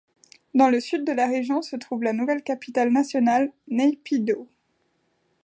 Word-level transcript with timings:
Dans 0.55 0.71
le 0.71 0.79
Sud 0.79 1.05
de 1.05 1.11
la 1.11 1.27
Région 1.27 1.61
se 1.61 1.75
trouve 1.75 2.01
la 2.01 2.11
nouvelle 2.11 2.41
capitale 2.41 2.89
nationale, 2.91 3.53
Naypyidaw. 3.67 4.49